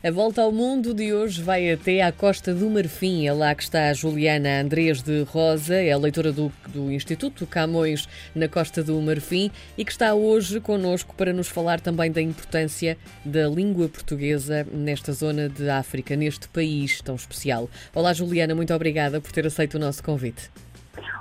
A 0.00 0.12
volta 0.12 0.42
ao 0.42 0.52
mundo 0.52 0.94
de 0.94 1.12
hoje 1.12 1.42
vai 1.42 1.72
até 1.72 2.02
à 2.02 2.12
Costa 2.12 2.54
do 2.54 2.70
Marfim. 2.70 3.26
É 3.26 3.32
lá 3.32 3.52
que 3.52 3.64
está 3.64 3.88
a 3.88 3.92
Juliana 3.92 4.60
Andrés 4.60 5.02
de 5.02 5.22
Rosa, 5.22 5.74
é 5.74 5.90
a 5.90 5.98
leitora 5.98 6.32
do, 6.32 6.52
do 6.68 6.92
Instituto 6.92 7.44
Camões 7.48 8.08
na 8.32 8.46
Costa 8.46 8.80
do 8.80 9.02
Marfim 9.02 9.50
e 9.76 9.84
que 9.84 9.90
está 9.90 10.14
hoje 10.14 10.60
connosco 10.60 11.16
para 11.16 11.32
nos 11.32 11.48
falar 11.48 11.80
também 11.80 12.12
da 12.12 12.22
importância 12.22 12.96
da 13.24 13.48
língua 13.48 13.88
portuguesa 13.88 14.64
nesta 14.72 15.12
zona 15.12 15.48
de 15.48 15.68
África, 15.68 16.14
neste 16.14 16.46
país 16.46 17.00
tão 17.02 17.16
especial. 17.16 17.68
Olá, 17.92 18.12
Juliana, 18.12 18.54
muito 18.54 18.72
obrigada 18.72 19.20
por 19.20 19.32
ter 19.32 19.48
aceito 19.48 19.74
o 19.74 19.80
nosso 19.80 20.04
convite. 20.04 20.48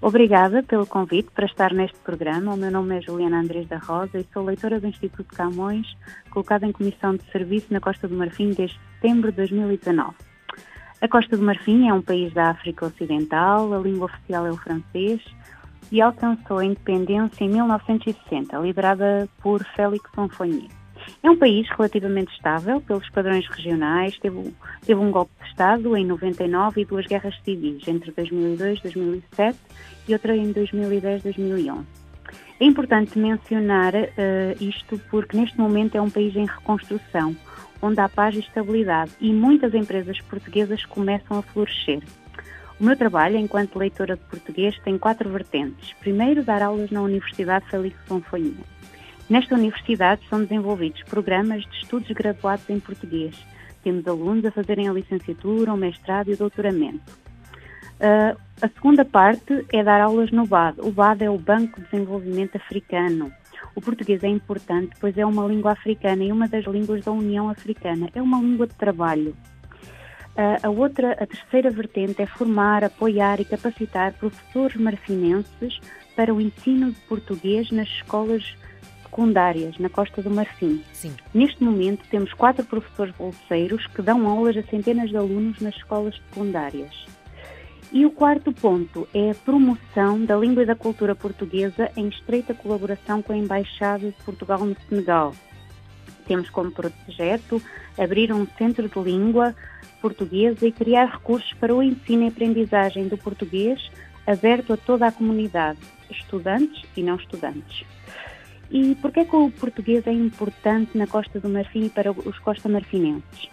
Obrigada 0.00 0.62
pelo 0.62 0.86
convite 0.86 1.30
para 1.34 1.46
estar 1.46 1.72
neste 1.72 1.96
programa. 1.98 2.54
O 2.54 2.56
meu 2.56 2.70
nome 2.70 2.98
é 2.98 3.00
Juliana 3.00 3.40
Andrés 3.40 3.66
da 3.68 3.78
Rosa 3.78 4.18
e 4.18 4.26
sou 4.32 4.44
leitora 4.44 4.80
do 4.80 4.86
Instituto 4.86 5.34
Camões, 5.34 5.96
colocada 6.30 6.66
em 6.66 6.72
comissão 6.72 7.16
de 7.16 7.22
serviço 7.30 7.72
na 7.72 7.80
Costa 7.80 8.06
do 8.06 8.14
Marfim 8.14 8.50
desde 8.50 8.78
setembro 8.94 9.30
de 9.30 9.36
2019. 9.38 10.14
A 11.00 11.08
Costa 11.08 11.36
do 11.36 11.42
Marfim 11.42 11.88
é 11.88 11.92
um 11.92 12.02
país 12.02 12.32
da 12.32 12.50
África 12.50 12.86
Ocidental, 12.86 13.72
a 13.74 13.78
língua 13.78 14.06
oficial 14.06 14.46
é 14.46 14.50
o 14.50 14.56
francês 14.56 15.20
e 15.92 16.00
alcançou 16.00 16.58
a 16.58 16.64
independência 16.64 17.44
em 17.44 17.48
1960, 17.50 18.56
liderada 18.58 19.28
por 19.42 19.62
Félix 19.76 20.10
Houphouët. 20.16 20.83
É 21.22 21.30
um 21.30 21.36
país 21.36 21.68
relativamente 21.70 22.32
estável 22.34 22.80
pelos 22.80 23.08
padrões 23.10 23.46
regionais, 23.48 24.18
teve, 24.18 24.52
teve 24.84 25.00
um 25.00 25.10
golpe 25.10 25.32
de 25.40 25.48
Estado 25.48 25.96
em 25.96 26.04
99 26.04 26.80
e 26.80 26.84
duas 26.84 27.06
guerras 27.06 27.34
civis 27.44 27.86
entre 27.88 28.12
2002 28.12 28.78
e 28.78 28.82
2007 28.82 29.58
e 30.08 30.12
outra 30.12 30.36
em 30.36 30.52
2010 30.52 31.20
e 31.20 31.22
2011. 31.24 31.84
É 32.60 32.64
importante 32.64 33.18
mencionar 33.18 33.94
uh, 33.94 34.64
isto 34.64 34.98
porque 35.10 35.36
neste 35.36 35.58
momento 35.58 35.96
é 35.96 36.00
um 36.00 36.10
país 36.10 36.36
em 36.36 36.46
reconstrução, 36.46 37.36
onde 37.82 38.00
há 38.00 38.08
paz 38.08 38.34
e 38.34 38.38
estabilidade 38.38 39.12
e 39.20 39.32
muitas 39.32 39.74
empresas 39.74 40.20
portuguesas 40.20 40.84
começam 40.84 41.38
a 41.38 41.42
florescer. 41.42 42.02
O 42.78 42.84
meu 42.84 42.96
trabalho, 42.96 43.36
enquanto 43.36 43.78
leitora 43.78 44.16
de 44.16 44.22
português, 44.24 44.78
tem 44.84 44.98
quatro 44.98 45.28
vertentes. 45.30 45.92
Primeiro, 46.00 46.42
dar 46.42 46.62
aulas 46.62 46.90
na 46.90 47.02
Universidade 47.02 47.66
Félix 47.70 47.96
Fonfoinha. 48.06 48.64
Nesta 49.28 49.54
universidade 49.54 50.20
são 50.28 50.42
desenvolvidos 50.42 51.02
programas 51.04 51.62
de 51.62 51.76
estudos 51.78 52.10
graduados 52.10 52.68
em 52.68 52.78
português. 52.78 53.34
Temos 53.82 54.06
alunos 54.06 54.44
a 54.44 54.50
fazerem 54.50 54.88
a 54.88 54.92
licenciatura, 54.92 55.72
o 55.72 55.76
mestrado 55.76 56.28
e 56.28 56.34
o 56.34 56.36
doutoramento. 56.36 57.24
Uh, 57.94 58.38
a 58.60 58.68
segunda 58.68 59.04
parte 59.04 59.64
é 59.72 59.82
dar 59.82 60.00
aulas 60.00 60.30
no 60.30 60.46
BAD. 60.46 60.80
O 60.82 60.90
BAD 60.90 61.24
é 61.24 61.30
o 61.30 61.38
Banco 61.38 61.80
de 61.80 61.86
Desenvolvimento 61.88 62.56
Africano. 62.56 63.32
O 63.74 63.80
português 63.80 64.22
é 64.22 64.28
importante, 64.28 64.94
pois 65.00 65.16
é 65.16 65.24
uma 65.24 65.46
língua 65.46 65.72
africana 65.72 66.22
e 66.22 66.30
uma 66.30 66.46
das 66.46 66.64
línguas 66.66 67.02
da 67.02 67.12
União 67.12 67.48
Africana. 67.48 68.10
É 68.14 68.20
uma 68.20 68.38
língua 68.38 68.66
de 68.66 68.74
trabalho. 68.74 69.34
Uh, 70.36 70.66
a 70.66 70.68
outra, 70.68 71.12
a 71.12 71.26
terceira 71.26 71.70
vertente 71.70 72.20
é 72.20 72.26
formar, 72.26 72.84
apoiar 72.84 73.40
e 73.40 73.44
capacitar 73.44 74.12
professores 74.14 74.76
marfinenses 74.76 75.80
para 76.14 76.34
o 76.34 76.40
ensino 76.40 76.92
de 76.92 77.00
português 77.02 77.70
nas 77.70 77.88
escolas 77.88 78.54
secundárias 79.14 79.78
na 79.78 79.88
Costa 79.88 80.20
do 80.20 80.28
Marfim. 80.28 80.82
Sim. 80.92 81.14
Neste 81.32 81.62
momento 81.62 82.04
temos 82.10 82.32
quatro 82.32 82.64
professores 82.64 83.14
bolseiros 83.14 83.86
que 83.86 84.02
dão 84.02 84.26
aulas 84.26 84.56
a 84.56 84.62
centenas 84.64 85.10
de 85.10 85.16
alunos 85.16 85.60
nas 85.60 85.76
escolas 85.76 86.16
secundárias. 86.16 87.06
E 87.92 88.04
o 88.04 88.10
quarto 88.10 88.52
ponto 88.52 89.06
é 89.14 89.30
a 89.30 89.34
promoção 89.36 90.24
da 90.24 90.36
língua 90.36 90.64
e 90.64 90.66
da 90.66 90.74
cultura 90.74 91.14
portuguesa 91.14 91.92
em 91.96 92.08
estreita 92.08 92.52
colaboração 92.52 93.22
com 93.22 93.32
a 93.32 93.36
Embaixada 93.36 94.08
de 94.08 94.24
Portugal 94.24 94.58
no 94.64 94.76
Senegal. 94.88 95.32
Temos 96.26 96.50
como 96.50 96.72
projeto 96.72 97.62
abrir 97.96 98.32
um 98.32 98.46
centro 98.58 98.88
de 98.88 98.98
língua 98.98 99.54
portuguesa 100.00 100.66
e 100.66 100.72
criar 100.72 101.06
recursos 101.06 101.52
para 101.54 101.72
o 101.72 101.80
ensino 101.80 102.24
e 102.24 102.28
aprendizagem 102.28 103.06
do 103.06 103.16
português 103.16 103.88
aberto 104.26 104.72
a 104.72 104.76
toda 104.76 105.06
a 105.06 105.12
comunidade, 105.12 105.78
estudantes 106.10 106.82
e 106.96 107.02
não 107.02 107.14
estudantes. 107.14 107.84
E 108.74 108.96
por 108.96 109.12
que 109.12 109.20
é 109.20 109.24
que 109.24 109.36
o 109.36 109.52
português 109.52 110.04
é 110.04 110.10
importante 110.10 110.98
na 110.98 111.06
Costa 111.06 111.38
do 111.38 111.48
Marfim 111.48 111.84
e 111.84 111.88
para 111.88 112.10
os 112.10 112.38
costa-marfinenses? 112.40 113.48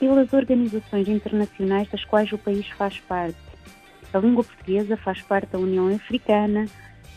Pelas 0.00 0.32
organizações 0.32 1.06
internacionais 1.06 1.88
das 1.88 2.04
quais 2.04 2.32
o 2.32 2.38
país 2.38 2.66
faz 2.70 2.98
parte. 2.98 3.38
A 4.12 4.18
língua 4.18 4.42
portuguesa 4.42 4.96
faz 4.96 5.22
parte 5.22 5.52
da 5.52 5.60
União 5.60 5.94
Africana, 5.94 6.66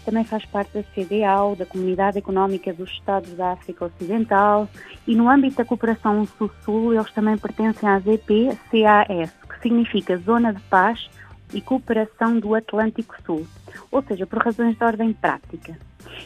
também 0.06 0.24
faz 0.24 0.46
parte 0.46 0.72
da 0.72 0.84
CDAO, 0.84 1.56
da 1.56 1.66
Comunidade 1.66 2.19
Económica 2.19 2.72
dos 2.72 2.91
Estados 2.91 3.34
da 3.34 3.53
África 3.53 3.85
Ocidental, 3.85 4.69
e 5.07 5.16
no 5.16 5.28
âmbito 5.28 5.56
da 5.56 5.66
cooperação 5.66 6.24
Sul-Sul, 6.38 6.94
eles 6.94 7.12
também 7.12 7.40
pertencem 7.40 7.90
à 7.90 8.00
ZP-CAS, 8.00 9.31
que 9.50 9.62
significa 9.63 10.16
Zona 10.18 10.53
de 10.53 10.62
Paz 10.69 11.09
e 11.56 11.59
Cooperação 11.59 12.40
do 12.40 12.53
Atlântico 12.53 13.16
Sul, 13.25 13.47
ou 13.91 14.03
seja, 14.03 14.28
por 14.28 14.44
razões 14.44 14.78
de 14.78 14.84
ordem 14.84 15.12
prática. 15.12 15.75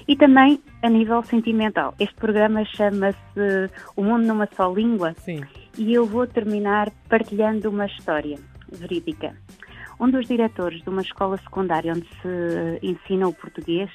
E 0.07 0.15
também 0.15 0.61
a 0.81 0.89
nível 0.89 1.23
sentimental. 1.23 1.93
Este 1.99 2.15
programa 2.15 2.63
chama-se 2.65 3.69
O 3.95 4.03
Mundo 4.03 4.25
numa 4.25 4.47
Só 4.55 4.71
Língua 4.71 5.13
Sim. 5.17 5.43
e 5.77 5.93
eu 5.93 6.05
vou 6.05 6.27
terminar 6.27 6.91
partilhando 7.09 7.69
uma 7.69 7.85
história 7.85 8.37
verídica. 8.71 9.35
Um 9.99 10.09
dos 10.09 10.27
diretores 10.27 10.81
de 10.81 10.89
uma 10.89 11.01
escola 11.01 11.37
secundária 11.37 11.93
onde 11.93 12.07
se 12.21 12.79
ensina 12.83 13.27
o 13.27 13.33
português 13.33 13.89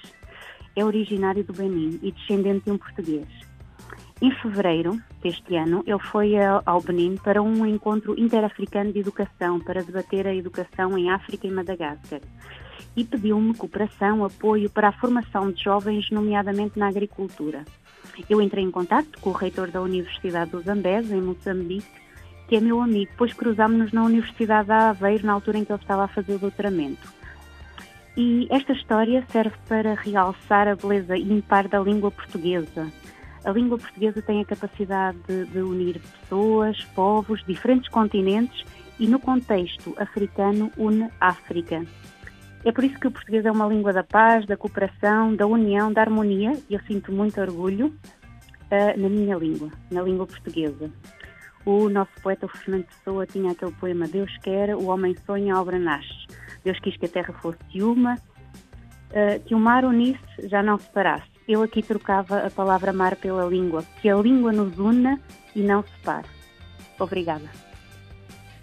é 0.75 0.85
originário 0.85 1.45
do 1.45 1.53
Benin 1.53 1.99
e 2.03 2.13
descendente 2.13 2.65
de 2.65 2.71
um 2.71 2.79
português. 2.79 3.29
Em 4.23 4.31
fevereiro 4.37 5.01
deste 5.23 5.57
ano, 5.57 5.83
ele 5.87 5.99
foi 5.99 6.35
ao 6.67 6.81
Benin 6.81 7.17
para 7.17 7.43
um 7.43 7.67
encontro 7.67 8.19
interafricano 8.19 8.93
de 8.93 9.01
educação 9.01 9.61
para 9.61 9.83
debater 9.83 10.27
a 10.27 10.35
educação 10.35 10.97
em 10.97 11.11
África 11.11 11.47
e 11.47 11.51
Madagascar 11.51 12.21
e 12.97 13.05
pediu-me 13.05 13.55
cooperação, 13.55 14.25
apoio 14.25 14.69
para 14.71 14.89
a 14.89 14.93
formação 14.93 15.51
de 15.51 15.63
jovens, 15.63 16.11
nomeadamente 16.11 16.79
na 16.79 16.89
agricultura. 16.89 17.65
Eu 18.29 18.41
entrei 18.41 18.65
em 18.65 18.71
contato 18.71 19.19
com 19.21 19.31
o 19.31 19.35
reitor 19.35 19.71
da 19.71 19.81
Universidade 19.81 20.51
do 20.51 20.61
Zambés, 20.61 21.11
em 21.11 21.21
Moçambique, 21.21 22.01
que 22.49 22.57
é 22.57 22.61
meu 22.61 22.81
amigo, 22.81 23.13
pois 23.17 23.33
cruzámos-nos 23.33 23.93
na 23.93 24.05
Universidade 24.05 24.67
de 24.67 24.73
Aveiro 24.73 25.25
na 25.25 25.33
altura 25.33 25.59
em 25.59 25.65
que 25.65 25.73
ele 25.73 25.81
estava 25.81 26.05
a 26.05 26.09
fazer 26.09 26.35
o 26.35 26.39
doutoramento. 26.39 27.09
E 28.17 28.49
esta 28.51 28.73
história 28.73 29.25
serve 29.31 29.57
para 29.69 29.95
realçar 29.95 30.67
a 30.67 30.75
beleza 30.75 31.17
ímpar 31.17 31.69
da 31.69 31.79
língua 31.79 32.11
portuguesa. 32.11 32.93
A 33.45 33.51
língua 33.53 33.79
portuguesa 33.79 34.21
tem 34.21 34.41
a 34.41 34.45
capacidade 34.45 35.17
de, 35.27 35.47
de 35.47 35.59
unir 35.61 36.01
pessoas, 36.01 36.83
povos, 36.95 37.43
diferentes 37.47 37.89
continentes 37.89 38.65
e, 38.99 39.07
no 39.07 39.19
contexto 39.19 39.95
africano, 39.97 40.71
une 40.77 41.09
África. 41.21 41.87
É 42.65 42.73
por 42.73 42.85
isso 42.85 42.99
que 43.01 43.07
o 43.07 43.11
português 43.11 43.45
é 43.47 43.51
uma 43.51 43.67
língua 43.67 43.93
da 43.93 44.05
paz, 44.05 44.45
da 44.47 44.57
cooperação, 44.57 45.35
da 45.35 45.47
união, 45.47 45.93
da 45.93 46.03
harmonia, 46.03 46.53
e 46.69 46.75
eu 46.75 46.81
sinto 46.81 47.11
muito 47.11 47.41
orgulho 47.41 47.87
uh, 47.87 49.01
na 49.01 49.09
minha 49.09 49.37
língua, 49.37 49.71
na 49.91 50.03
língua 50.03 50.27
portuguesa. 50.27 50.91
O 51.65 51.89
nosso 51.89 52.13
poeta, 52.23 52.47
Fernando 52.49 52.85
Pessoa, 52.85 53.27
tinha 53.27 53.53
aquele 53.53 53.73
poema 53.73 54.07
Deus 54.07 54.31
quer, 54.43 54.75
o 54.75 54.87
homem 54.87 55.17
sonha, 55.25 55.55
a 55.55 55.61
obra 55.61 55.79
nasce. 55.79 56.27
Deus 56.63 56.79
quis 56.81 56.97
que 56.99 57.07
a 57.07 57.09
terra 57.09 57.33
fosse 57.41 57.83
uma, 57.83 58.15
uh, 58.15 59.41
que 59.47 59.55
o 59.55 59.59
mar 59.59 59.85
unisse, 59.85 60.21
já 60.45 60.63
não 60.63 60.79
separasse. 60.79 61.31
Eu 61.49 61.63
aqui 61.63 61.83
trocava 61.83 62.47
a 62.47 62.51
palavra 62.51 62.93
mar 62.93 63.17
pela 63.17 63.47
língua, 63.47 63.83
que 64.03 64.09
a 64.11 64.17
língua 64.17 64.53
nos 64.53 64.79
una 64.79 65.19
e 65.57 65.63
não 65.63 65.83
separe. 65.83 66.29
Obrigada. 66.99 67.70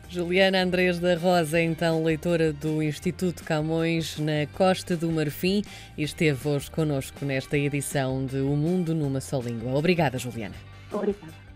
Juliana 0.09 0.62
Andrés 0.63 1.00
da 1.00 1.16
Rosa, 1.16 1.62
então 1.62 2.03
leitora 2.03 2.53
do 2.53 2.81
Instituto 2.81 3.44
Camões 3.44 4.18
na 4.18 4.47
Costa 4.53 4.95
do 4.95 5.12
Marfim, 5.12 5.63
esteve 5.97 6.47
hoje 6.47 6.72
connosco 6.72 7.25
nesta 7.25 7.57
edição 7.57 8.25
de 8.25 8.38
O 8.38 8.56
Mundo 8.56 8.96
numa 8.96 9.19
Só 9.19 9.40
Língua. 9.41 9.78
Obrigada, 9.78 10.17
Juliana. 10.17 10.56
Obrigada. 10.91 11.47